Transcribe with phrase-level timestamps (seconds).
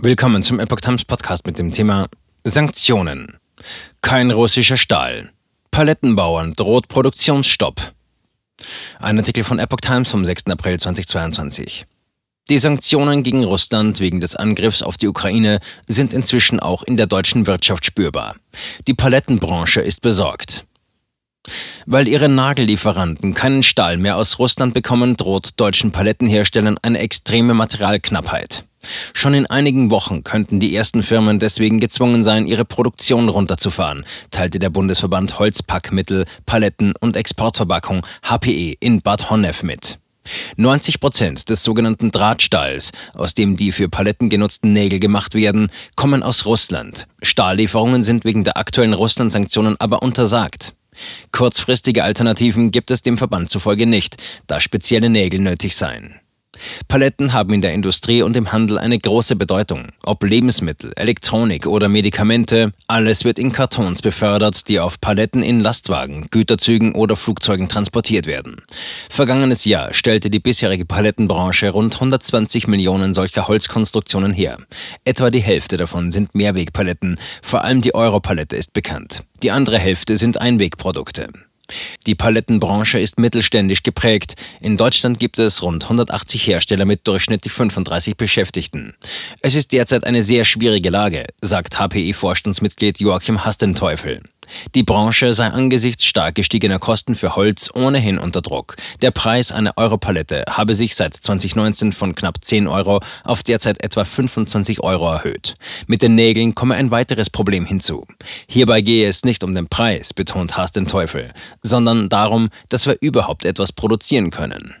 [0.00, 2.06] Willkommen zum Epoch Times Podcast mit dem Thema
[2.44, 3.36] Sanktionen.
[4.00, 5.32] Kein russischer Stahl.
[5.72, 7.94] Palettenbauern droht Produktionsstopp.
[9.00, 10.46] Ein Artikel von Epoch Times vom 6.
[10.50, 11.84] April 2022.
[12.48, 15.58] Die Sanktionen gegen Russland wegen des Angriffs auf die Ukraine
[15.88, 18.36] sind inzwischen auch in der deutschen Wirtschaft spürbar.
[18.86, 20.64] Die Palettenbranche ist besorgt.
[21.90, 28.66] Weil ihre Nagellieferanten keinen Stahl mehr aus Russland bekommen, droht deutschen Palettenherstellern eine extreme Materialknappheit.
[29.14, 34.58] Schon in einigen Wochen könnten die ersten Firmen deswegen gezwungen sein, ihre Produktion runterzufahren, teilte
[34.58, 39.98] der Bundesverband Holzpackmittel, Paletten und Exportverpackung HPE in Bad Honnef mit.
[40.58, 46.22] 90 Prozent des sogenannten Drahtstalls, aus dem die für Paletten genutzten Nägel gemacht werden, kommen
[46.22, 47.06] aus Russland.
[47.22, 50.74] Stahllieferungen sind wegen der aktuellen Russland-Sanktionen aber untersagt.
[51.32, 54.16] Kurzfristige Alternativen gibt es dem Verband zufolge nicht,
[54.46, 56.20] da spezielle Nägel nötig seien.
[56.88, 59.88] Paletten haben in der Industrie und im Handel eine große Bedeutung.
[60.04, 66.26] Ob Lebensmittel, Elektronik oder Medikamente, alles wird in Kartons befördert, die auf Paletten in Lastwagen,
[66.30, 68.62] Güterzügen oder Flugzeugen transportiert werden.
[69.10, 74.58] Vergangenes Jahr stellte die bisherige Palettenbranche rund 120 Millionen solcher Holzkonstruktionen her.
[75.04, 79.22] Etwa die Hälfte davon sind Mehrwegpaletten, vor allem die Europalette ist bekannt.
[79.42, 81.28] Die andere Hälfte sind Einwegprodukte.
[82.06, 84.34] Die Palettenbranche ist mittelständisch geprägt.
[84.60, 88.94] In Deutschland gibt es rund 180 Hersteller mit durchschnittlich 35 Beschäftigten.
[89.40, 94.22] Es ist derzeit eine sehr schwierige Lage, sagt HPI-Vorstandsmitglied Joachim Hastenteufel.
[94.74, 98.76] Die Branche sei angesichts stark gestiegener Kosten für Holz ohnehin unter Druck.
[99.02, 104.04] Der Preis einer Europalette habe sich seit 2019 von knapp 10 Euro auf derzeit etwa
[104.04, 105.56] 25 Euro erhöht.
[105.86, 108.06] Mit den Nägeln komme ein weiteres Problem hinzu.
[108.48, 111.32] Hierbei gehe es nicht um den Preis, betont Haas den Teufel,
[111.62, 114.74] sondern darum, dass wir überhaupt etwas produzieren können.